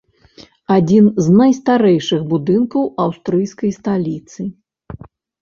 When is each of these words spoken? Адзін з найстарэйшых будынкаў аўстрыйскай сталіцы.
Адзін 0.75 1.09
з 1.25 1.35
найстарэйшых 1.41 2.21
будынкаў 2.33 2.83
аўстрыйскай 3.07 3.71
сталіцы. 3.79 4.41